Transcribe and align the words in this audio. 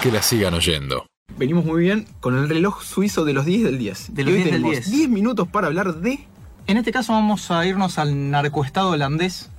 que 0.00 0.10
la 0.10 0.22
sigan 0.22 0.54
oyendo. 0.54 1.06
Venimos 1.36 1.64
muy 1.64 1.82
bien 1.82 2.06
con 2.20 2.36
el 2.36 2.48
reloj 2.48 2.82
suizo 2.82 3.24
de 3.24 3.34
los 3.34 3.44
10 3.44 3.64
del 3.64 3.78
10. 3.78 4.14
De 4.14 4.24
los 4.24 4.32
Y 4.32 4.36
hoy 4.36 4.42
10 4.42 4.44
del 4.44 4.62
tenemos 4.62 4.86
10. 4.86 4.90
10 4.90 5.08
minutos 5.10 5.48
para 5.48 5.66
hablar 5.66 5.96
de 5.96 6.26
En 6.66 6.76
este 6.78 6.90
caso 6.90 7.12
vamos 7.12 7.50
a 7.50 7.66
irnos 7.66 7.98
al 7.98 8.30
narcoestado 8.30 8.90
holandés 8.90 9.50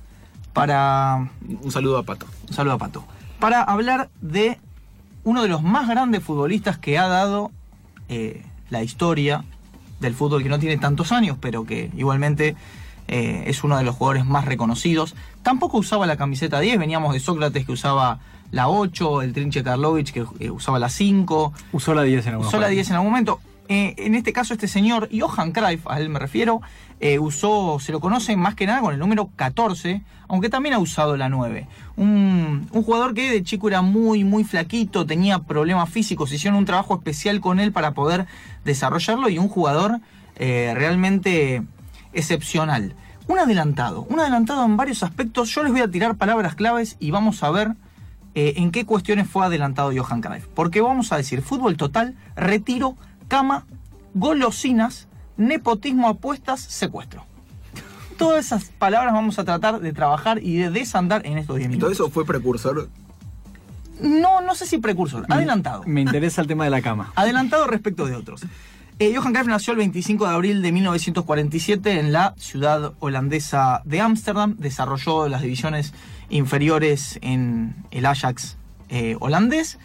para... 0.52 1.30
un 1.62 1.70
saludo 1.70 1.98
a 1.98 2.02
Pato. 2.02 2.26
Un 2.48 2.54
saludo 2.54 2.74
a 2.74 2.78
Pato. 2.78 3.04
Para 3.38 3.62
hablar 3.62 4.10
de 4.20 4.58
uno 5.22 5.42
de 5.42 5.48
los 5.48 5.62
más 5.62 5.88
grandes 5.88 6.24
futbolistas 6.24 6.76
que 6.76 6.98
ha 6.98 7.06
dado 7.06 7.52
eh, 8.08 8.42
la 8.68 8.82
historia 8.82 9.44
del 10.00 10.14
fútbol, 10.14 10.42
que 10.42 10.48
no 10.48 10.58
tiene 10.58 10.76
tantos 10.76 11.12
años, 11.12 11.36
pero 11.40 11.64
que 11.64 11.90
igualmente 11.96 12.56
eh, 13.08 13.44
es 13.46 13.64
uno 13.64 13.76
de 13.76 13.84
los 13.84 13.96
jugadores 13.96 14.24
más 14.24 14.44
reconocidos. 14.44 15.14
Tampoco 15.42 15.78
usaba 15.78 16.06
la 16.06 16.16
camiseta 16.16 16.60
10, 16.60 16.78
veníamos 16.78 17.12
de 17.12 17.20
Sócrates 17.20 17.66
que 17.66 17.72
usaba 17.72 18.20
la 18.52 18.68
8, 18.68 19.22
el 19.22 19.32
Trinche 19.32 19.64
Karlovic 19.64 20.12
que 20.12 20.24
eh, 20.38 20.50
usaba 20.50 20.78
la 20.78 20.88
5. 20.88 21.52
Usó 21.72 21.94
la 21.94 22.02
10 22.02 22.26
en 22.26 22.32
algún 22.34 22.46
Usó 22.46 22.60
la 22.60 22.68
10 22.68 22.90
en 22.90 22.96
algún 22.96 23.10
momento. 23.10 23.40
Eh, 23.68 23.94
en 23.96 24.14
este 24.14 24.32
caso, 24.32 24.52
este 24.52 24.68
señor, 24.68 25.08
Johan 25.18 25.52
Cruyff, 25.52 25.86
a 25.86 25.98
él 25.98 26.10
me 26.10 26.18
refiero, 26.18 26.60
eh, 27.00 27.18
usó, 27.18 27.78
se 27.80 27.90
lo 27.90 28.00
conoce 28.00 28.36
más 28.36 28.54
que 28.54 28.66
nada 28.66 28.80
con 28.80 28.92
el 28.92 28.98
número 28.98 29.30
14, 29.34 30.02
aunque 30.28 30.50
también 30.50 30.74
ha 30.74 30.78
usado 30.78 31.16
la 31.16 31.30
9. 31.30 31.66
Un, 31.96 32.68
un 32.70 32.82
jugador 32.82 33.14
que 33.14 33.30
de 33.30 33.42
chico 33.42 33.68
era 33.68 33.80
muy, 33.80 34.24
muy 34.24 34.44
flaquito, 34.44 35.06
tenía 35.06 35.38
problemas 35.38 35.88
físicos, 35.88 36.32
hicieron 36.32 36.58
un 36.58 36.66
trabajo 36.66 36.94
especial 36.94 37.40
con 37.40 37.60
él 37.60 37.72
para 37.72 37.92
poder 37.92 38.26
desarrollarlo 38.64 39.28
y 39.30 39.38
un 39.38 39.48
jugador 39.48 40.00
realmente 40.38 41.62
excepcional. 42.12 42.94
Un 43.28 43.38
adelantado, 43.38 44.02
un 44.02 44.18
adelantado 44.20 44.64
en 44.64 44.76
varios 44.76 45.02
aspectos. 45.02 45.48
Yo 45.54 45.62
les 45.62 45.72
voy 45.72 45.80
a 45.80 45.88
tirar 45.90 46.16
palabras 46.16 46.54
claves 46.54 46.96
y 46.98 47.10
vamos 47.10 47.42
a 47.42 47.50
ver 47.50 47.72
eh, 48.34 48.54
en 48.56 48.70
qué 48.72 48.84
cuestiones 48.84 49.28
fue 49.28 49.44
adelantado 49.46 49.92
Johan 49.94 50.20
Cruyff. 50.20 50.46
Porque 50.48 50.80
vamos 50.80 51.12
a 51.12 51.16
decir 51.16 51.42
fútbol 51.42 51.76
total, 51.76 52.16
retiro, 52.34 52.96
cama, 53.28 53.64
golosinas, 54.14 55.08
nepotismo, 55.36 56.08
apuestas, 56.08 56.60
secuestro. 56.60 57.24
Todas 58.18 58.46
esas 58.46 58.64
palabras 58.64 59.12
vamos 59.12 59.38
a 59.38 59.44
tratar 59.44 59.80
de 59.80 59.92
trabajar 59.92 60.42
y 60.42 60.56
de 60.56 60.70
desandar 60.70 61.24
en 61.24 61.38
estos 61.38 61.56
10 61.56 61.68
Y 61.68 61.78
todo 61.78 61.88
minutos. 61.88 61.92
eso 61.92 62.10
fue 62.10 62.24
precursor. 62.24 62.88
No, 64.00 64.40
no 64.40 64.54
sé 64.56 64.66
si 64.66 64.78
precursor, 64.78 65.26
adelantado. 65.28 65.84
Me 65.86 66.00
interesa 66.00 66.40
el 66.40 66.48
tema 66.48 66.64
de 66.64 66.70
la 66.70 66.82
cama. 66.82 67.12
Adelantado 67.14 67.66
respecto 67.68 68.06
de 68.06 68.16
otros. 68.16 68.42
Eh, 68.98 69.14
Johan 69.16 69.32
nació 69.46 69.72
el 69.72 69.78
25 69.78 70.26
de 70.26 70.34
abril 70.34 70.62
de 70.62 70.70
1947 70.70 71.98
en 71.98 72.12
la 72.12 72.34
ciudad 72.36 72.92
holandesa 73.00 73.82
de 73.84 74.00
Ámsterdam. 74.00 74.56
Desarrolló 74.58 75.28
las 75.28 75.42
divisiones 75.42 75.92
inferiores 76.28 77.18
en 77.22 77.74
el 77.90 78.06
Ajax 78.06 78.56
eh, 78.90 79.16
holandés. 79.18 79.78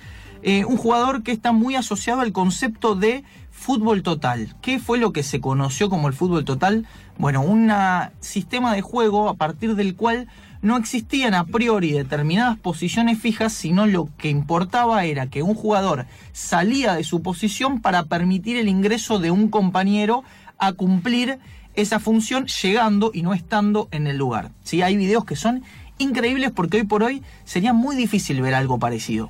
Eh, 0.43 0.65
un 0.65 0.77
jugador 0.77 1.23
que 1.23 1.31
está 1.31 1.51
muy 1.51 1.75
asociado 1.75 2.21
al 2.21 2.31
concepto 2.31 2.95
de 2.95 3.23
fútbol 3.49 4.03
total. 4.03 4.55
¿Qué 4.61 4.77
fue 4.77 4.99
lo 4.99 5.13
que 5.13 5.23
se 5.23 5.41
conoció 5.41 5.89
como 5.89 6.07
el 6.07 6.13
fútbol 6.13 6.45
total? 6.45 6.85
Bueno, 7.17 7.41
un 7.41 7.71
sistema 8.19 8.73
de 8.75 8.81
juego 8.81 9.29
a 9.29 9.33
partir 9.33 9.75
del 9.75 9.95
cual 9.95 10.27
no 10.61 10.77
existían 10.77 11.33
a 11.33 11.45
priori 11.45 11.91
determinadas 11.91 12.57
posiciones 12.57 13.19
fijas, 13.19 13.53
sino 13.53 13.85
lo 13.85 14.09
que 14.17 14.29
importaba 14.29 15.05
era 15.05 15.27
que 15.27 15.43
un 15.43 15.55
jugador 15.55 16.05
salía 16.31 16.93
de 16.93 17.03
su 17.03 17.21
posición 17.21 17.81
para 17.81 18.03
permitir 18.03 18.57
el 18.57 18.67
ingreso 18.67 19.19
de 19.19 19.31
un 19.31 19.49
compañero 19.49 20.23
a 20.57 20.73
cumplir 20.73 21.39
esa 21.75 21.99
función 21.99 22.47
llegando 22.47 23.11
y 23.13 23.21
no 23.21 23.33
estando 23.33 23.87
en 23.91 24.07
el 24.07 24.17
lugar. 24.17 24.51
¿Sí? 24.63 24.81
Hay 24.81 24.97
videos 24.97 25.25
que 25.25 25.35
son 25.35 25.63
increíbles 25.99 26.51
porque 26.51 26.77
hoy 26.77 26.83
por 26.83 27.03
hoy 27.03 27.21
sería 27.45 27.73
muy 27.73 27.95
difícil 27.95 28.41
ver 28.41 28.55
algo 28.55 28.79
parecido. 28.79 29.29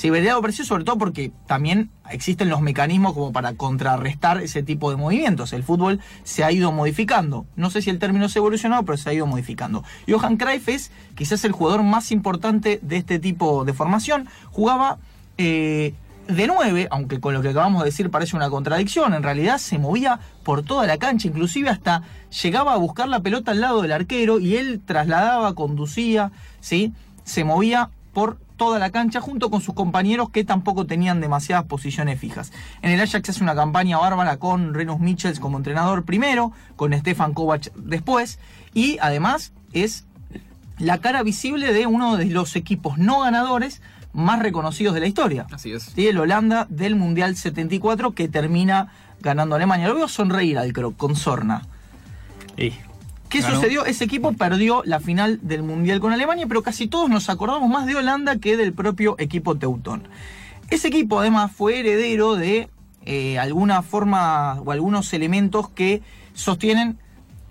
Sí, 0.00 0.08
vería 0.08 0.30
algo 0.30 0.40
parecido 0.40 0.64
sobre 0.64 0.84
todo 0.84 0.96
porque 0.96 1.30
también 1.46 1.90
existen 2.08 2.48
los 2.48 2.62
mecanismos 2.62 3.12
como 3.12 3.32
para 3.32 3.52
contrarrestar 3.52 4.40
ese 4.40 4.62
tipo 4.62 4.90
de 4.90 4.96
movimientos. 4.96 5.52
El 5.52 5.62
fútbol 5.62 6.00
se 6.22 6.42
ha 6.42 6.50
ido 6.50 6.72
modificando. 6.72 7.44
No 7.54 7.68
sé 7.68 7.82
si 7.82 7.90
el 7.90 7.98
término 7.98 8.30
se 8.30 8.38
ha 8.38 8.40
evolucionado, 8.40 8.82
pero 8.82 8.96
se 8.96 9.10
ha 9.10 9.12
ido 9.12 9.26
modificando. 9.26 9.84
Johan 10.08 10.38
Cruyff 10.38 10.70
es 10.70 10.90
quizás 11.16 11.44
el 11.44 11.52
jugador 11.52 11.82
más 11.82 12.12
importante 12.12 12.80
de 12.80 12.96
este 12.96 13.18
tipo 13.18 13.66
de 13.66 13.74
formación. 13.74 14.26
Jugaba 14.50 14.96
eh, 15.36 15.92
de 16.28 16.46
9, 16.46 16.88
aunque 16.90 17.20
con 17.20 17.34
lo 17.34 17.42
que 17.42 17.50
acabamos 17.50 17.82
de 17.82 17.90
decir 17.90 18.08
parece 18.08 18.36
una 18.36 18.48
contradicción. 18.48 19.12
En 19.12 19.22
realidad 19.22 19.58
se 19.58 19.78
movía 19.78 20.18
por 20.44 20.62
toda 20.62 20.86
la 20.86 20.96
cancha, 20.96 21.28
inclusive 21.28 21.68
hasta 21.68 22.04
llegaba 22.42 22.72
a 22.72 22.78
buscar 22.78 23.06
la 23.06 23.20
pelota 23.20 23.50
al 23.50 23.60
lado 23.60 23.82
del 23.82 23.92
arquero 23.92 24.40
y 24.40 24.56
él 24.56 24.80
trasladaba, 24.82 25.54
conducía, 25.54 26.32
¿sí? 26.60 26.94
se 27.24 27.44
movía 27.44 27.90
por 28.14 28.38
toda 28.60 28.78
la 28.78 28.90
cancha 28.90 29.22
junto 29.22 29.50
con 29.50 29.62
sus 29.62 29.74
compañeros 29.74 30.28
que 30.28 30.44
tampoco 30.44 30.84
tenían 30.84 31.22
demasiadas 31.22 31.64
posiciones 31.64 32.20
fijas. 32.20 32.52
En 32.82 32.90
el 32.90 33.00
Ajax 33.00 33.30
hace 33.30 33.42
una 33.42 33.54
campaña 33.54 33.96
bárbara 33.96 34.36
con 34.36 34.74
Renus 34.74 35.00
Michels 35.00 35.40
como 35.40 35.56
entrenador 35.56 36.04
primero, 36.04 36.52
con 36.76 36.92
Stefan 36.92 37.32
Kovac 37.32 37.72
después 37.74 38.38
y 38.74 38.98
además 39.00 39.54
es 39.72 40.04
la 40.78 40.98
cara 40.98 41.22
visible 41.22 41.72
de 41.72 41.86
uno 41.86 42.18
de 42.18 42.26
los 42.26 42.54
equipos 42.54 42.98
no 42.98 43.20
ganadores 43.20 43.80
más 44.12 44.40
reconocidos 44.40 44.92
de 44.92 45.00
la 45.00 45.06
historia. 45.06 45.46
Así 45.50 45.72
es. 45.72 45.84
¿sí? 45.84 46.08
El 46.08 46.18
Holanda 46.18 46.66
del 46.68 46.96
Mundial 46.96 47.36
74 47.36 48.10
que 48.10 48.28
termina 48.28 48.92
ganando 49.20 49.54
a 49.54 49.56
Alemania. 49.56 49.88
Lo 49.88 49.94
veo 49.94 50.08
sonreír 50.08 50.58
al 50.58 50.74
Croc 50.74 50.98
con 50.98 51.16
Sorna. 51.16 51.62
Y 52.58 52.74
¿Qué 53.30 53.42
sucedió? 53.42 53.86
Ese 53.86 54.02
equipo 54.02 54.32
perdió 54.32 54.82
la 54.84 54.98
final 54.98 55.38
del 55.42 55.62
Mundial 55.62 56.00
con 56.00 56.12
Alemania, 56.12 56.46
pero 56.48 56.64
casi 56.64 56.88
todos 56.88 57.08
nos 57.08 57.30
acordamos 57.30 57.70
más 57.70 57.86
de 57.86 57.94
Holanda 57.94 58.36
que 58.38 58.56
del 58.56 58.72
propio 58.72 59.14
equipo 59.20 59.56
teutón. 59.56 60.08
Ese 60.68 60.88
equipo 60.88 61.20
además 61.20 61.52
fue 61.52 61.78
heredero 61.78 62.34
de 62.34 62.68
eh, 63.06 63.38
alguna 63.38 63.82
forma 63.82 64.54
o 64.60 64.72
algunos 64.72 65.12
elementos 65.12 65.68
que 65.68 66.02
sostienen, 66.34 66.98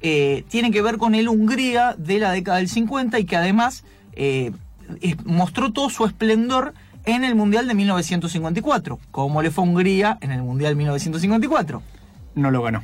eh, 0.02 0.44
tienen 0.50 0.74
que 0.74 0.82
ver 0.82 0.98
con 0.98 1.16
el 1.16 1.30
Hungría 1.30 1.96
de 1.98 2.20
la 2.20 2.34
década 2.34 2.58
del 2.58 2.68
50 2.68 3.18
y 3.18 3.24
que 3.24 3.38
además 3.38 3.86
eh, 4.14 4.52
mostró 5.24 5.72
todo 5.72 5.90
su 5.90 6.06
esplendor 6.06 6.74
en 7.06 7.24
el 7.24 7.36
Mundial 7.36 7.70
de 7.70 7.74
1954, 7.74 9.00
como 9.12 9.42
le 9.42 9.50
fue 9.50 9.64
a 9.64 9.68
Hungría 9.68 10.18
en 10.20 10.32
el 10.32 10.44
Mundial 10.44 10.76
1954. 10.76 11.82
no 12.36 12.52
lo 12.52 12.62
ganó. 12.62 12.84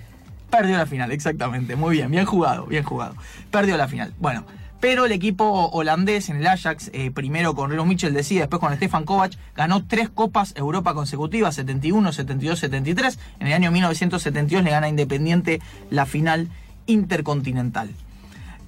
Perdió 0.50 0.78
la 0.78 0.86
final, 0.86 1.12
exactamente. 1.12 1.76
Muy 1.76 1.98
bien, 1.98 2.12
bien 2.12 2.26
jugado, 2.26 2.66
bien 2.66 2.84
jugado. 2.84 3.16
Perdió 3.52 3.78
la 3.78 3.88
final. 3.88 4.14
Bueno, 4.20 4.46
pero 4.80 5.06
el 5.06 5.12
equipo 5.12 5.70
holandés 5.72 6.30
en 6.30 6.38
el 6.38 6.48
Ajax, 6.48 6.92
eh, 6.94 7.10
primero 7.12 7.56
con 7.56 7.72
Renus 7.72 7.88
Michel 7.88 8.14
decía, 8.14 8.42
después 8.42 8.60
con 8.60 8.76
Stefan 8.76 9.06
Kovac, 9.06 9.34
ganó 9.56 9.86
tres 9.86 10.10
Copas 10.10 10.54
Europa 10.56 10.94
consecutivas, 10.94 11.56
71, 11.56 12.14
72, 12.14 12.60
73. 12.60 13.20
En 13.40 13.48
el 13.48 13.54
año 13.54 13.72
1972 13.72 14.64
le 14.64 14.70
gana 14.70 14.88
Independiente 14.88 15.62
la 15.90 16.06
final 16.06 16.50
intercontinental. 16.86 17.90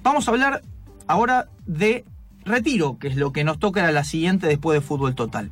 Vamos 0.02 0.26
a 0.26 0.30
hablar 0.32 0.62
ahora 1.06 1.48
de 1.66 2.04
retiro, 2.44 2.98
que 2.98 3.08
es 3.08 3.16
lo 3.16 3.32
que 3.32 3.44
nos 3.44 3.58
toca 3.58 3.80
era 3.80 3.92
la 3.92 4.04
siguiente 4.04 4.46
después 4.46 4.80
de 4.80 4.84
fútbol 4.84 5.14
total. 5.14 5.50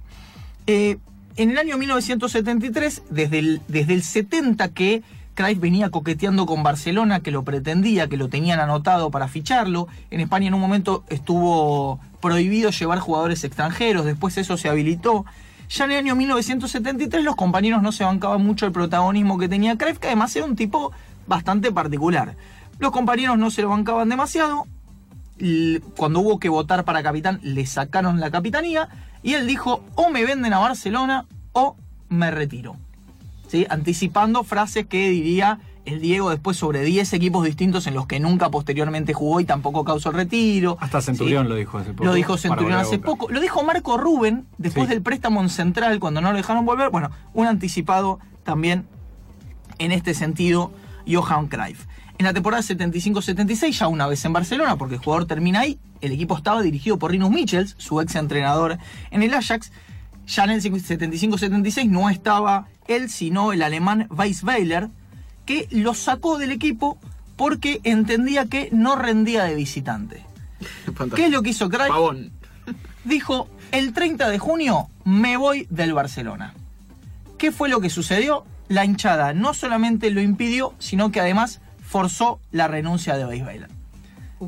Eh, 0.67 0.99
en 1.37 1.51
el 1.51 1.59
año 1.59 1.77
1973, 1.77 3.03
desde 3.11 3.39
el, 3.39 3.61
desde 3.69 3.95
el 3.95 4.03
70 4.03 4.69
que 4.71 5.03
Cruyff 5.37 5.61
venía 5.61 5.91
coqueteando 5.91 6.47
con 6.47 6.63
Barcelona, 6.63 7.21
que 7.21 7.31
lo 7.31 7.45
pretendía, 7.45 8.09
que 8.09 8.17
lo 8.17 8.29
tenían 8.29 8.59
anotado 8.59 9.11
para 9.11 9.29
ficharlo. 9.29 9.87
En 10.11 10.21
España 10.21 10.49
en 10.49 10.55
un 10.55 10.61
momento 10.61 11.05
estuvo 11.11 12.01
prohibido 12.23 12.71
llevar 12.71 12.99
jugadores 13.01 13.45
extranjeros, 13.45 14.07
después 14.07 14.39
eso 14.39 14.57
se 14.57 14.71
habilitó. 14.71 15.27
Ya 15.69 15.85
en 15.85 15.91
el 15.91 15.99
año 15.99 16.17
1973 16.17 17.23
los 17.23 17.37
compañeros 17.37 17.83
no 17.83 17.93
se 17.93 18.03
bancaban 18.03 18.45
mucho 18.45 18.65
el 18.65 18.73
protagonismo 18.73 19.37
que 19.37 19.49
tenía 19.49 19.77
Cruyff, 19.77 19.99
que 19.99 20.07
además 20.07 20.35
era 20.35 20.47
un 20.47 20.57
tipo 20.57 20.91
bastante 21.27 21.71
particular. 21.71 22.35
Los 22.79 22.91
compañeros 22.91 23.37
no 23.37 23.51
se 23.51 23.61
lo 23.61 23.69
bancaban 23.69 24.09
demasiado, 24.09 24.67
cuando 25.97 26.21
hubo 26.21 26.39
que 26.41 26.49
votar 26.49 26.85
para 26.85 27.03
capitán, 27.03 27.41
le 27.43 27.67
sacaron 27.67 28.21
la 28.21 28.31
capitanía 28.31 28.89
y 29.23 29.35
él 29.35 29.47
dijo, 29.47 29.85
o 29.97 30.09
me 30.09 30.25
venden 30.25 30.55
a 30.55 30.59
Barcelona 30.61 31.27
o 31.53 31.77
me 32.09 32.31
retiro. 32.31 32.79
¿Sí? 33.49 33.67
Anticipando 33.71 34.45
frases 34.45 34.87
que 34.87 35.09
diría 35.11 35.61
el 35.85 36.01
Diego 36.01 36.31
después 36.31 36.57
sobre 36.57 36.83
10 36.83 37.13
equipos 37.13 37.45
distintos 37.45 37.87
en 37.87 37.95
los 37.95 38.07
que 38.09 38.19
nunca 38.19 38.51
posteriormente 38.51 39.15
jugó 39.15 39.39
y 39.41 39.45
tampoco 39.45 39.85
causó 39.85 40.11
el 40.11 40.17
retiro. 40.17 40.77
Hasta 40.81 41.01
Centurión 41.01 41.45
¿Sí? 41.45 41.49
lo 41.51 41.55
dijo 41.55 41.79
hace 41.79 41.93
poco. 41.93 42.05
Lo 42.05 42.15
dijo 42.15 42.37
Centurión 42.37 42.79
hace 42.79 42.99
poco. 42.99 43.29
Lo 43.31 43.41
dijo 43.41 43.63
Marco 43.63 43.97
Rubén 43.97 44.47
después 44.59 44.87
Sí. 44.89 44.95
del 44.95 45.03
préstamo 45.03 45.41
en 45.43 45.49
Central 45.49 46.01
cuando 46.01 46.21
no 46.21 46.33
lo 46.33 46.37
dejaron 46.37 46.67
volver. 46.67 46.91
Bueno, 46.91 47.11
un 47.35 47.47
anticipado 47.47 48.19
también 48.43 48.85
en 49.79 49.93
este 49.93 50.13
sentido, 50.15 50.73
Johan 51.07 51.47
Cruyff. 51.47 51.87
En 52.19 52.25
la 52.25 52.33
temporada 52.33 52.63
75-76, 52.63 53.79
ya 53.79 53.89
una 53.89 54.07
vez 54.07 54.25
en 54.25 54.33
Barcelona, 54.33 54.77
porque 54.77 54.95
el 54.95 55.01
jugador 55.01 55.27
termina 55.27 55.61
ahí, 55.61 55.79
el 56.01 56.13
equipo 56.13 56.37
estaba 56.37 56.63
dirigido 56.63 56.99
por 56.99 57.11
Rinus 57.11 57.31
Michels, 57.31 57.75
su 57.79 58.01
ex 58.01 58.15
entrenador 58.17 58.79
en 59.11 59.23
el 59.23 59.33
Ajax. 59.35 59.71
Ya 60.27 60.45
en 60.45 60.51
el 60.51 60.63
75-76 60.63 61.89
no 61.89 62.11
estaba 62.11 62.69
él, 62.89 63.11
sino 63.11 63.53
el 63.53 63.63
alemán 63.63 64.09
Weisweiler, 64.11 64.89
que 65.45 65.69
lo 65.71 65.95
sacó 65.95 66.39
del 66.39 66.51
equipo 66.51 66.99
porque 67.37 67.81
entendía 67.85 68.47
que 68.47 68.69
no 68.73 68.97
rendía 68.97 69.45
de 69.45 69.55
visitante. 69.55 70.25
Fantástico. 70.85 71.17
¿Qué 71.17 71.27
es 71.27 71.31
lo 71.31 71.43
que 71.43 71.51
hizo? 71.51 71.69
Pavón. 71.71 72.33
Dijo, 73.05 73.49
el 73.71 73.93
30 73.93 74.29
de 74.29 74.39
junio 74.39 74.89
me 75.05 75.37
voy 75.37 75.67
del 75.71 75.93
Barcelona. 75.93 76.55
¿Qué 77.39 77.53
fue 77.53 77.69
lo 77.69 77.81
que 77.81 77.91
sucedió? 77.91 78.45
La 78.69 78.85
hinchada 78.85 79.33
no 79.33 79.55
solamente 79.55 80.11
lo 80.11 80.21
impidió, 80.21 80.75
sino 80.79 81.13
que 81.13 81.21
además 81.21 81.61
forzó 81.83 82.41
la 82.51 82.67
renuncia 82.67 83.17
de 83.17 83.25
Beisbel. 83.25 83.67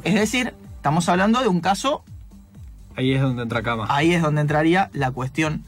Es 0.02 0.14
decir, 0.14 0.54
estamos 0.76 1.08
hablando 1.08 1.40
de 1.40 1.48
un 1.48 1.60
caso, 1.60 2.02
Ahí 2.98 3.12
es 3.12 3.22
donde 3.22 3.44
entra 3.44 3.62
cama. 3.62 3.86
ahí 3.88 4.12
es 4.12 4.22
donde 4.22 4.40
entraría 4.40 4.90
la 4.92 5.12
cuestión 5.12 5.62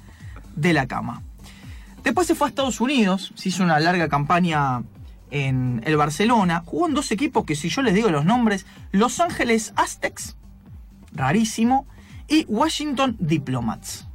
de 0.56 0.72
la 0.72 0.88
cama. 0.88 1.22
Después 2.02 2.26
se 2.26 2.34
fue 2.34 2.48
a 2.48 2.50
Estados 2.50 2.80
Unidos, 2.80 3.32
se 3.36 3.50
hizo 3.50 3.62
una 3.62 3.78
larga 3.78 4.08
campaña 4.08 4.82
en 5.30 5.80
el 5.84 5.96
Barcelona, 5.96 6.64
jugó 6.66 6.88
en 6.88 6.94
dos 6.94 7.12
equipos 7.12 7.44
que 7.44 7.54
si 7.54 7.68
yo 7.68 7.82
les 7.82 7.94
digo 7.94 8.10
los 8.10 8.24
nombres, 8.24 8.66
Los 8.90 9.20
Ángeles 9.20 9.72
Aztecs, 9.76 10.36
rarísimo, 11.12 11.86
y 12.26 12.46
Washington 12.48 13.16
Diplomats. 13.20 14.08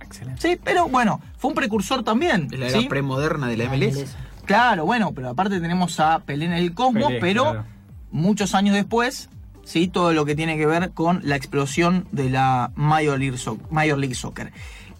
Excelente. 0.00 0.40
Sí, 0.40 0.60
pero 0.62 0.88
bueno, 0.88 1.20
fue 1.36 1.48
un 1.48 1.56
precursor 1.56 2.04
también. 2.04 2.48
Es 2.52 2.60
la 2.60 2.68
era 2.68 2.88
premoderna 2.88 3.48
de 3.48 3.56
la 3.56 3.68
MLS. 3.68 4.14
Claro, 4.44 4.84
bueno, 4.84 5.12
pero 5.12 5.30
aparte 5.30 5.60
tenemos 5.60 5.98
a 5.98 6.20
Pelé 6.20 6.44
en 6.44 6.52
el 6.52 6.74
Cosmos, 6.74 7.08
Pelé, 7.08 7.20
pero 7.20 7.42
claro. 7.42 7.64
muchos 8.12 8.54
años 8.54 8.76
después, 8.76 9.30
sí, 9.64 9.88
todo 9.88 10.12
lo 10.12 10.24
que 10.24 10.34
tiene 10.34 10.56
que 10.56 10.66
ver 10.66 10.90
con 10.92 11.20
la 11.24 11.36
explosión 11.36 12.06
de 12.12 12.30
la 12.30 12.70
Major 12.74 13.18
League, 13.18 13.36
Soc- 13.38 13.68
Major 13.70 13.98
League 13.98 14.14
Soccer. 14.14 14.52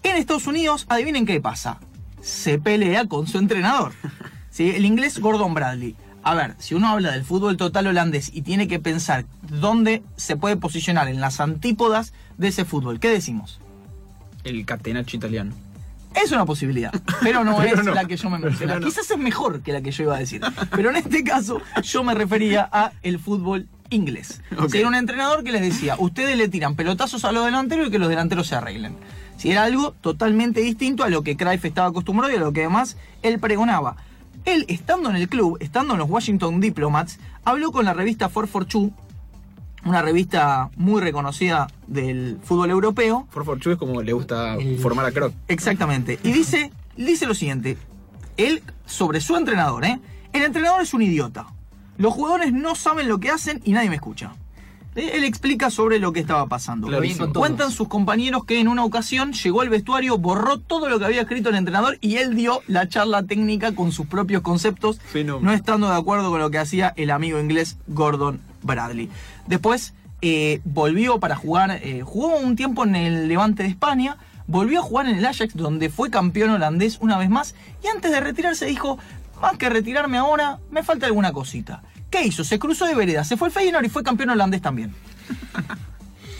En 0.03 0.15
Estados 0.17 0.47
Unidos, 0.47 0.85
adivinen 0.89 1.25
qué 1.25 1.39
pasa. 1.41 1.79
Se 2.21 2.59
pelea 2.59 3.05
con 3.07 3.27
su 3.27 3.37
entrenador. 3.37 3.93
¿sí? 4.51 4.71
El 4.71 4.85
inglés 4.85 5.19
Gordon 5.19 5.53
Bradley. 5.53 5.95
A 6.23 6.33
ver, 6.33 6.55
si 6.57 6.73
uno 6.73 6.87
habla 6.89 7.11
del 7.11 7.23
fútbol 7.23 7.55
total 7.55 7.85
holandés 7.87 8.31
y 8.33 8.41
tiene 8.41 8.67
que 8.67 8.79
pensar 8.79 9.25
dónde 9.43 10.01
se 10.15 10.35
puede 10.35 10.57
posicionar 10.57 11.07
en 11.07 11.21
las 11.21 11.39
antípodas 11.39 12.13
de 12.39 12.47
ese 12.47 12.65
fútbol, 12.65 12.99
¿qué 12.99 13.09
decimos? 13.09 13.59
El 14.43 14.65
catenaccio 14.65 15.17
italiano. 15.17 15.53
Es 16.15 16.31
una 16.31 16.45
posibilidad, 16.45 16.91
pero 17.21 17.43
no 17.43 17.57
Pero 17.61 17.79
es 17.81 17.85
no. 17.85 17.93
la 17.93 18.05
que 18.05 18.15
yo 18.17 18.29
me 18.29 18.39
mencionaba. 18.39 18.79
No. 18.79 18.85
Quizás 18.87 19.11
es 19.11 19.17
mejor 19.17 19.61
que 19.61 19.71
la 19.73 19.81
que 19.81 19.91
yo 19.91 20.03
iba 20.03 20.15
a 20.15 20.19
decir, 20.19 20.41
pero 20.71 20.89
en 20.89 20.95
este 20.95 21.23
caso 21.23 21.61
yo 21.83 22.03
me 22.03 22.13
refería 22.15 22.67
a 22.71 22.91
el 23.03 23.19
fútbol 23.19 23.67
inglés. 23.89 24.41
Era 24.73 24.87
un 24.87 24.95
entrenador 24.95 25.43
que 25.43 25.51
les 25.51 25.61
decía, 25.61 25.95
ustedes 25.97 26.37
le 26.37 26.47
tiran 26.47 26.75
pelotazos 26.75 27.25
a 27.25 27.31
los 27.31 27.45
delanteros 27.45 27.87
y 27.87 27.91
que 27.91 27.99
los 27.99 28.09
delanteros 28.09 28.47
se 28.47 28.55
arreglen. 28.55 28.95
Si 29.37 29.51
era 29.51 29.63
algo 29.63 29.91
totalmente 30.01 30.61
distinto 30.61 31.03
a 31.03 31.09
lo 31.09 31.23
que 31.23 31.35
Cruyff 31.35 31.65
estaba 31.65 31.89
acostumbrado 31.89 32.33
y 32.33 32.37
a 32.37 32.39
lo 32.39 32.53
que 32.53 32.61
además 32.61 32.97
él 33.21 33.39
pregonaba. 33.39 33.97
Él, 34.45 34.65
estando 34.67 35.09
en 35.09 35.15
el 35.15 35.27
club, 35.27 35.57
estando 35.59 35.93
en 35.93 35.99
los 35.99 36.09
Washington 36.09 36.61
Diplomats, 36.61 37.19
habló 37.43 37.71
con 37.71 37.85
la 37.85 37.93
revista 37.93 38.29
442, 38.29 38.91
una 39.85 40.01
revista 40.01 40.69
muy 40.77 41.01
reconocida 41.01 41.67
del 41.87 42.39
fútbol 42.43 42.71
europeo, 42.71 43.27
For 43.29 43.45
Fortune 43.45 43.73
es 43.73 43.79
como 43.79 44.01
le 44.01 44.13
gusta 44.13 44.57
formar 44.81 45.05
a 45.05 45.11
Croc. 45.11 45.33
Exactamente. 45.47 46.19
Y 46.23 46.31
dice, 46.31 46.71
dice 46.97 47.25
lo 47.27 47.35
siguiente. 47.35 47.77
Él, 48.37 48.63
sobre 48.85 49.21
su 49.21 49.35
entrenador, 49.35 49.85
¿eh? 49.85 49.99
El 50.33 50.43
entrenador 50.43 50.81
es 50.81 50.93
un 50.93 51.01
idiota. 51.01 51.47
Los 51.97 52.13
jugadores 52.13 52.53
no 52.53 52.75
saben 52.75 53.07
lo 53.07 53.19
que 53.19 53.29
hacen 53.29 53.61
y 53.63 53.71
nadie 53.71 53.89
me 53.89 53.95
escucha. 53.95 54.33
Eh, 54.95 55.11
Él 55.15 55.23
explica 55.23 55.69
sobre 55.69 55.99
lo 55.99 56.13
que 56.13 56.21
estaba 56.21 56.47
pasando. 56.47 56.87
Clarísimo. 56.87 57.33
Cuentan 57.33 57.71
sus 57.71 57.87
compañeros 57.87 58.45
que 58.45 58.59
en 58.59 58.67
una 58.67 58.83
ocasión 58.83 59.33
llegó 59.33 59.61
al 59.61 59.69
vestuario, 59.69 60.17
borró 60.17 60.59
todo 60.59 60.89
lo 60.89 60.99
que 60.99 61.05
había 61.05 61.21
escrito 61.21 61.49
el 61.49 61.55
entrenador 61.55 61.97
y 62.01 62.15
él 62.17 62.35
dio 62.35 62.61
la 62.67 62.87
charla 62.87 63.23
técnica 63.23 63.75
con 63.75 63.91
sus 63.91 64.07
propios 64.07 64.41
conceptos, 64.41 64.99
Fenómeno. 64.99 65.51
no 65.51 65.55
estando 65.55 65.89
de 65.89 65.95
acuerdo 65.97 66.29
con 66.29 66.39
lo 66.39 66.49
que 66.49 66.59
hacía 66.59 66.93
el 66.95 67.11
amigo 67.11 67.39
inglés 67.39 67.77
Gordon 67.87 68.39
Bradley. 68.63 69.09
Después 69.47 69.93
eh, 70.21 70.61
volvió 70.63 71.19
para 71.19 71.35
jugar, 71.35 71.79
eh, 71.83 72.01
jugó 72.03 72.37
un 72.37 72.55
tiempo 72.55 72.85
en 72.85 72.95
el 72.95 73.27
Levante 73.27 73.63
de 73.63 73.69
España, 73.69 74.17
volvió 74.47 74.79
a 74.79 74.83
jugar 74.83 75.07
en 75.07 75.17
el 75.17 75.25
Ajax, 75.25 75.55
donde 75.55 75.89
fue 75.89 76.09
campeón 76.09 76.51
holandés 76.51 76.99
una 77.01 77.17
vez 77.17 77.29
más, 77.29 77.53
y 77.83 77.87
antes 77.87 78.11
de 78.11 78.21
retirarse 78.21 78.65
dijo, 78.65 78.97
más 79.41 79.57
que 79.57 79.69
retirarme 79.69 80.17
ahora, 80.17 80.59
me 80.71 80.83
falta 80.83 81.05
alguna 81.05 81.31
cosita. 81.33 81.81
¿Qué 82.09 82.23
hizo? 82.25 82.43
Se 82.43 82.59
cruzó 82.59 82.85
de 82.85 82.95
vereda, 82.95 83.23
se 83.23 83.35
fue 83.37 83.47
al 83.47 83.51
Feyenoord 83.53 83.85
y 83.85 83.89
fue 83.89 84.03
campeón 84.03 84.29
holandés 84.31 84.61
también. 84.61 84.93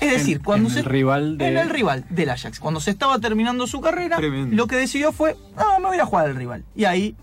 Es 0.02 0.12
decir, 0.12 0.38
En- 0.38 0.44
cuando 0.44 0.68
en 0.70 0.74
se. 0.74 0.80
el 0.82 0.86
rival 0.86 1.38
de- 1.38 1.48
En 1.48 1.58
el 1.58 1.70
rival 1.70 2.06
del 2.10 2.30
Ajax. 2.30 2.60
Cuando 2.60 2.80
se 2.80 2.92
estaba 2.92 3.18
terminando 3.20 3.66
su 3.66 3.82
carrera, 3.82 4.18
Tremendo. 4.18 4.56
lo 4.56 4.68
que 4.68 4.76
decidió 4.76 5.12
fue, 5.12 5.36
no, 5.56 5.80
me 5.80 5.88
voy 5.88 5.98
a 6.00 6.06
jugar 6.06 6.26
al 6.28 6.36
rival. 6.36 6.64
Y 6.76 6.84
ahí 6.86 7.16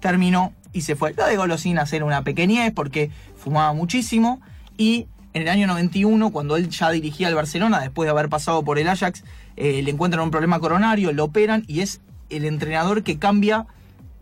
terminó 0.00 0.52
y 0.72 0.82
se 0.82 0.96
fue. 0.96 1.12
Lo 1.14 1.26
de 1.26 1.36
Golosinas 1.36 1.92
era 1.92 2.04
una 2.04 2.22
pequeñez 2.22 2.72
porque 2.72 3.10
fumaba 3.36 3.72
muchísimo. 3.74 4.40
Y 4.78 5.08
en 5.34 5.42
el 5.42 5.48
año 5.48 5.66
91, 5.66 6.30
cuando 6.30 6.56
él 6.56 6.68
ya 6.70 6.90
dirigía 6.90 7.28
al 7.28 7.34
Barcelona, 7.34 7.80
después 7.80 8.06
de 8.06 8.10
haber 8.12 8.28
pasado 8.28 8.62
por 8.62 8.78
el 8.78 8.88
Ajax, 8.88 9.24
eh, 9.56 9.82
le 9.82 9.90
encuentran 9.90 10.22
un 10.24 10.30
problema 10.30 10.60
coronario, 10.60 11.12
lo 11.12 11.24
operan 11.24 11.64
y 11.66 11.80
es 11.80 12.00
el 12.30 12.44
entrenador 12.46 13.02
que 13.02 13.18
cambia 13.18 13.66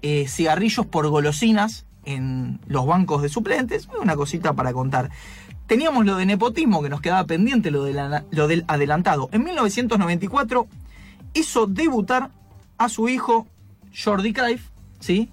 eh, 0.03 0.27
cigarrillos 0.29 0.87
por 0.87 1.09
golosinas 1.09 1.85
en 2.05 2.61
los 2.67 2.87
bancos 2.87 3.23
de 3.23 3.29
suplentes. 3.29 3.89
Una 4.01 4.17
cosita 4.17 4.53
para 4.55 4.73
contar. 4.73 5.11
Teníamos 5.67 6.05
lo 6.05 6.17
de 6.17 6.27
nepotismo 6.27 6.83
que 6.83 6.89
nos 6.89 7.01
quedaba 7.01 7.25
pendiente, 7.25 7.71
lo, 7.71 7.85
de 7.85 7.93
la- 7.93 8.25
lo 8.31 8.49
del 8.49 8.65
adelantado. 8.67 9.29
En 9.33 9.45
1994 9.45 10.67
hizo 11.35 11.67
debutar 11.67 12.31
a 12.79 12.89
su 12.89 13.09
hijo 13.09 13.47
Jordi 13.97 14.33
Cruyff, 14.33 14.63
¿sí? 14.99 15.29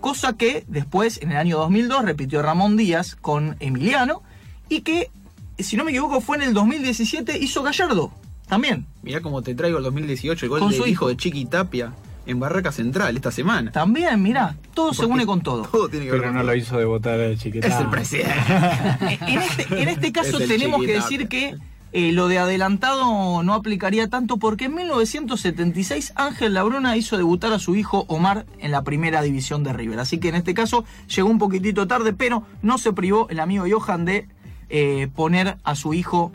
Cosa 0.00 0.34
que 0.34 0.64
después, 0.68 1.20
en 1.22 1.30
el 1.32 1.38
año 1.38 1.58
2002, 1.58 2.04
repitió 2.04 2.42
Ramón 2.42 2.76
Díaz 2.76 3.16
con 3.16 3.56
Emiliano 3.60 4.22
y 4.68 4.82
que, 4.82 5.10
si 5.58 5.76
no 5.76 5.84
me 5.84 5.90
equivoco, 5.90 6.20
fue 6.20 6.36
en 6.36 6.42
el 6.42 6.54
2017 6.54 7.38
hizo 7.38 7.62
Gallardo, 7.62 8.12
también. 8.46 8.86
Mirá 9.02 9.20
cómo 9.20 9.42
te 9.42 9.54
traigo 9.54 9.78
el 9.78 9.84
2018, 9.84 10.44
el 10.46 10.50
gol 10.50 10.60
Con 10.60 10.70
su 10.72 10.78
hijo 10.82 10.88
hijo. 10.88 11.08
de 11.08 11.16
Chiqui 11.16 11.46
Tapia 11.46 11.92
en 12.28 12.38
Barraca 12.38 12.70
Central 12.70 13.16
esta 13.16 13.32
semana. 13.32 13.72
También, 13.72 14.22
mirá, 14.22 14.56
todo 14.74 14.92
se 14.92 15.06
une 15.06 15.26
con 15.26 15.40
todo. 15.40 15.62
Todo 15.62 15.88
tiene 15.88 16.04
que 16.06 16.12
ver 16.12 16.20
Pero 16.20 16.30
con 16.30 16.36
no 16.36 16.42
todo. 16.42 16.52
lo 16.52 16.56
hizo 16.58 16.78
debutar 16.78 17.18
el 17.18 17.38
chiquitán. 17.38 17.72
Es 17.72 17.78
el 17.80 17.88
presidente. 17.88 18.34
En 19.26 19.38
este, 19.38 19.82
en 19.82 19.88
este 19.88 20.12
caso 20.12 20.38
Es 20.40 20.48
tenemos 20.48 20.80
que 20.82 20.92
decir 20.92 21.28
que 21.28 21.56
eh, 21.92 22.12
lo 22.12 22.28
de 22.28 22.38
adelantado 22.38 23.42
no 23.42 23.54
aplicaría 23.54 24.08
tanto 24.08 24.36
porque 24.36 24.66
en 24.66 24.74
1976 24.74 26.12
Ángel 26.16 26.52
Labruna 26.52 26.96
hizo 26.98 27.16
debutar 27.16 27.52
a 27.54 27.58
su 27.58 27.76
hijo 27.76 28.04
Omar 28.08 28.44
en 28.58 28.72
la 28.72 28.82
primera 28.82 29.22
división 29.22 29.64
de 29.64 29.72
River. 29.72 29.98
Así 29.98 30.18
que 30.18 30.28
en 30.28 30.34
este 30.34 30.52
caso 30.52 30.84
llegó 31.14 31.30
un 31.30 31.38
poquitito 31.38 31.86
tarde, 31.88 32.12
pero 32.12 32.44
no 32.60 32.76
se 32.76 32.92
privó 32.92 33.26
el 33.30 33.40
amigo 33.40 33.64
Johan 33.68 34.04
de 34.04 34.28
eh, 34.68 35.08
poner 35.14 35.56
a 35.64 35.74
su 35.74 35.94
hijo 35.94 36.30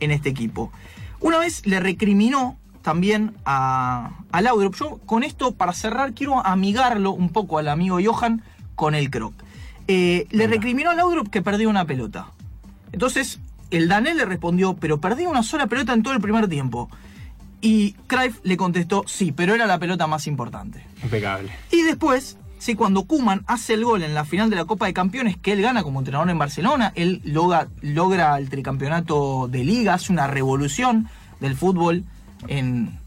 en 0.00 0.10
este 0.10 0.28
equipo. 0.28 0.70
Una 1.20 1.38
vez 1.38 1.66
le 1.66 1.80
recriminó 1.80 2.58
también 2.82 3.34
a, 3.44 4.10
a 4.30 4.40
Laudrup. 4.40 4.74
Yo 4.76 4.98
con 5.06 5.22
esto, 5.22 5.52
para 5.54 5.72
cerrar, 5.72 6.14
quiero 6.14 6.44
amigarlo 6.44 7.12
un 7.12 7.30
poco 7.30 7.58
al 7.58 7.68
amigo 7.68 7.98
Johan 8.02 8.42
con 8.74 8.94
el 8.94 9.10
Croc. 9.10 9.34
Eh, 9.88 10.26
le 10.30 10.46
recriminó 10.46 10.90
a 10.90 10.94
Laudrup 10.94 11.30
que 11.30 11.42
perdió 11.42 11.68
una 11.70 11.84
pelota. 11.84 12.32
Entonces, 12.92 13.40
el 13.70 13.88
Danel 13.88 14.16
le 14.16 14.24
respondió, 14.24 14.74
pero 14.76 15.00
perdí 15.00 15.26
una 15.26 15.42
sola 15.42 15.66
pelota 15.66 15.92
en 15.92 16.02
todo 16.02 16.14
el 16.14 16.20
primer 16.20 16.48
tiempo. 16.48 16.88
Y 17.60 17.92
Cruyff 18.06 18.38
le 18.44 18.56
contestó, 18.56 19.04
sí, 19.06 19.32
pero 19.32 19.54
era 19.54 19.66
la 19.66 19.78
pelota 19.78 20.06
más 20.06 20.26
importante. 20.26 20.86
Impecable. 21.02 21.50
Y 21.72 21.82
después, 21.82 22.38
sí, 22.58 22.74
cuando 22.74 23.04
Kuman 23.04 23.42
hace 23.46 23.74
el 23.74 23.84
gol 23.84 24.02
en 24.02 24.14
la 24.14 24.24
final 24.24 24.48
de 24.48 24.56
la 24.56 24.64
Copa 24.64 24.86
de 24.86 24.94
Campeones, 24.94 25.36
que 25.36 25.52
él 25.52 25.62
gana 25.62 25.82
como 25.82 25.98
entrenador 25.98 26.30
en 26.30 26.38
Barcelona, 26.38 26.92
él 26.94 27.20
logra, 27.24 27.68
logra 27.80 28.38
el 28.38 28.48
tricampeonato 28.48 29.48
de 29.48 29.64
liga, 29.64 29.94
hace 29.94 30.12
una 30.12 30.28
revolución 30.28 31.08
del 31.40 31.56
fútbol 31.56 32.04
en, 32.46 32.98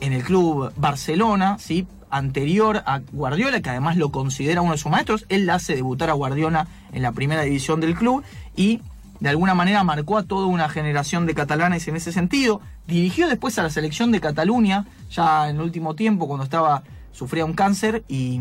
en 0.00 0.12
el 0.12 0.22
club 0.22 0.72
Barcelona, 0.76 1.58
¿sí? 1.58 1.86
anterior 2.10 2.82
a 2.86 3.00
Guardiola, 3.12 3.60
que 3.60 3.70
además 3.70 3.96
lo 3.96 4.10
considera 4.10 4.62
uno 4.62 4.72
de 4.72 4.78
sus 4.78 4.90
maestros, 4.90 5.26
él 5.28 5.46
le 5.46 5.52
hace 5.52 5.76
debutar 5.76 6.10
a 6.10 6.14
Guardiola 6.14 6.66
en 6.92 7.02
la 7.02 7.12
primera 7.12 7.42
división 7.42 7.80
del 7.80 7.94
club 7.94 8.22
y 8.56 8.80
de 9.20 9.28
alguna 9.28 9.54
manera 9.54 9.82
marcó 9.84 10.16
a 10.16 10.22
toda 10.22 10.46
una 10.46 10.68
generación 10.68 11.26
de 11.26 11.34
catalanes 11.34 11.86
en 11.88 11.96
ese 11.96 12.12
sentido. 12.12 12.60
Dirigió 12.86 13.28
después 13.28 13.58
a 13.58 13.62
la 13.62 13.70
selección 13.70 14.12
de 14.12 14.20
Cataluña, 14.20 14.86
ya 15.10 15.48
en 15.48 15.56
el 15.56 15.62
último 15.62 15.94
tiempo, 15.94 16.28
cuando 16.28 16.44
estaba 16.44 16.82
sufría 17.12 17.44
un 17.44 17.54
cáncer 17.54 18.04
y 18.08 18.40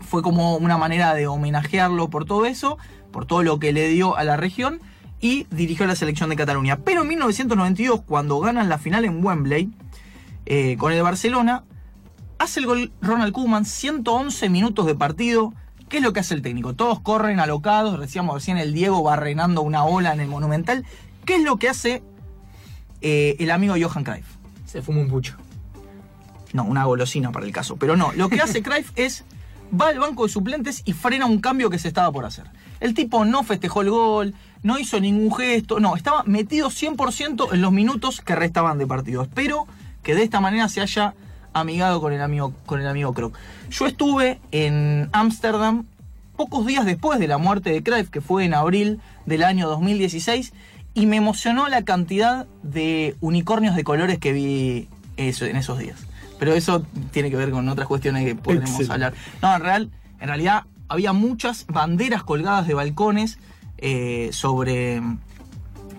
fue 0.00 0.22
como 0.22 0.56
una 0.56 0.76
manera 0.76 1.14
de 1.14 1.26
homenajearlo 1.26 2.10
por 2.10 2.26
todo 2.26 2.44
eso, 2.44 2.76
por 3.10 3.24
todo 3.24 3.42
lo 3.42 3.58
que 3.58 3.72
le 3.72 3.88
dio 3.88 4.16
a 4.16 4.24
la 4.24 4.36
región 4.36 4.80
y 5.22 5.46
dirigió 5.50 5.86
la 5.86 5.94
selección 5.94 6.28
de 6.28 6.36
Cataluña. 6.36 6.80
Pero 6.80 7.02
en 7.02 7.08
1992, 7.08 8.02
cuando 8.02 8.40
ganan 8.40 8.68
la 8.68 8.76
final 8.76 9.06
en 9.06 9.24
Wembley 9.24 9.70
eh, 10.44 10.76
con 10.76 10.92
el 10.92 11.00
Barcelona, 11.00 11.64
hace 12.38 12.60
el 12.60 12.66
gol 12.66 12.92
Ronald 13.00 13.32
Koeman, 13.32 13.64
111 13.64 14.50
minutos 14.50 14.84
de 14.84 14.96
partido. 14.96 15.54
¿Qué 15.88 15.98
es 15.98 16.02
lo 16.02 16.12
que 16.12 16.20
hace 16.20 16.34
el 16.34 16.42
técnico? 16.42 16.74
Todos 16.74 17.00
corren 17.00 17.38
alocados, 17.38 18.00
decíamos 18.00 18.34
recién 18.34 18.58
el 18.58 18.74
Diego 18.74 19.04
va 19.04 19.14
renando 19.14 19.62
una 19.62 19.84
ola 19.84 20.12
en 20.12 20.20
el 20.20 20.28
Monumental. 20.28 20.84
¿Qué 21.24 21.36
es 21.36 21.42
lo 21.42 21.56
que 21.56 21.68
hace 21.68 22.02
eh, 23.00 23.36
el 23.38 23.52
amigo 23.52 23.76
Johan 23.80 24.02
Cruyff? 24.02 24.26
Se 24.66 24.82
fuma 24.82 25.00
un 25.00 25.08
pucho. 25.08 25.36
No, 26.52 26.64
una 26.64 26.84
golosina 26.84 27.30
para 27.30 27.46
el 27.46 27.52
caso. 27.52 27.76
Pero 27.76 27.96
no, 27.96 28.12
lo 28.14 28.28
que 28.28 28.40
hace 28.40 28.60
Cruyff 28.64 28.90
es 28.96 29.24
va 29.78 29.88
al 29.88 29.98
banco 29.98 30.24
de 30.24 30.32
suplentes 30.32 30.82
y 30.84 30.92
frena 30.92 31.26
un 31.26 31.40
cambio 31.40 31.70
que 31.70 31.78
se 31.78 31.88
estaba 31.88 32.10
por 32.12 32.24
hacer. 32.24 32.44
El 32.80 32.94
tipo 32.94 33.24
no 33.24 33.42
festejó 33.44 33.82
el 33.82 33.90
gol, 33.90 34.34
no 34.62 34.78
hizo 34.78 35.00
ningún 35.00 35.34
gesto, 35.34 35.80
no, 35.80 35.96
estaba 35.96 36.22
metido 36.24 36.68
100% 36.68 37.52
en 37.52 37.60
los 37.62 37.72
minutos 37.72 38.20
que 38.20 38.34
restaban 38.34 38.78
de 38.78 38.86
partido. 38.86 39.22
Espero 39.22 39.66
que 40.02 40.14
de 40.14 40.22
esta 40.22 40.40
manera 40.40 40.68
se 40.68 40.80
haya 40.80 41.14
amigado 41.52 42.00
con 42.00 42.12
el 42.12 42.20
amigo, 42.20 42.52
con 42.66 42.80
el 42.80 42.86
amigo 42.86 43.12
Kroc. 43.12 43.36
Yo 43.70 43.86
estuve 43.86 44.40
en 44.50 45.08
Ámsterdam 45.12 45.84
pocos 46.36 46.66
días 46.66 46.84
después 46.84 47.18
de 47.18 47.28
la 47.28 47.38
muerte 47.38 47.70
de 47.70 47.82
Cruyff, 47.82 48.10
que 48.10 48.20
fue 48.20 48.44
en 48.44 48.54
abril 48.54 49.00
del 49.26 49.44
año 49.44 49.68
2016, 49.68 50.52
y 50.94 51.06
me 51.06 51.16
emocionó 51.16 51.68
la 51.68 51.82
cantidad 51.82 52.46
de 52.62 53.16
unicornios 53.20 53.76
de 53.76 53.84
colores 53.84 54.18
que 54.18 54.32
vi 54.32 54.88
en 55.16 55.56
esos 55.56 55.78
días. 55.78 56.06
Pero 56.42 56.54
eso 56.54 56.84
tiene 57.12 57.30
que 57.30 57.36
ver 57.36 57.52
con 57.52 57.68
otras 57.68 57.86
cuestiones 57.86 58.24
que 58.24 58.34
podremos 58.34 58.70
Excelente. 58.70 58.92
hablar. 58.94 59.14
No, 59.40 59.54
en, 59.54 59.62
real, 59.62 59.90
en 60.18 60.26
realidad 60.26 60.64
había 60.88 61.12
muchas 61.12 61.66
banderas 61.68 62.24
colgadas 62.24 62.66
de 62.66 62.74
balcones 62.74 63.38
eh, 63.78 64.30
sobre, 64.32 64.96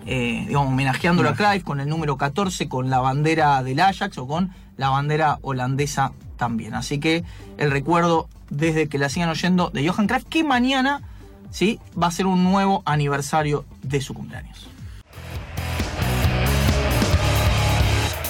eh, 0.04 0.44
digamos, 0.46 0.68
homenajeándolo 0.68 1.30
a 1.30 1.34
Cruyff 1.34 1.64
con 1.64 1.80
el 1.80 1.88
número 1.88 2.18
14, 2.18 2.68
con 2.68 2.90
la 2.90 3.00
bandera 3.00 3.62
del 3.62 3.80
Ajax 3.80 4.18
o 4.18 4.26
con 4.26 4.50
la 4.76 4.90
bandera 4.90 5.38
holandesa 5.40 6.12
también. 6.36 6.74
Así 6.74 7.00
que 7.00 7.24
el 7.56 7.70
recuerdo 7.70 8.28
desde 8.50 8.86
que 8.90 8.98
la 8.98 9.08
sigan 9.08 9.30
oyendo 9.30 9.70
de 9.70 9.88
Johan 9.88 10.06
Cruyff, 10.06 10.26
que 10.26 10.44
mañana 10.44 11.00
¿sí? 11.52 11.80
va 11.98 12.08
a 12.08 12.10
ser 12.10 12.26
un 12.26 12.44
nuevo 12.44 12.82
aniversario 12.84 13.64
de 13.82 14.02
su 14.02 14.12
cumpleaños. 14.12 14.68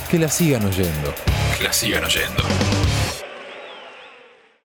Que 0.09 0.21
la 0.21 0.29
sigan 0.29 0.65
oyendo. 0.65 1.13
Que 1.57 1.63
la 1.63 1.73
sigan 1.73 2.05
oyendo. 2.05 2.84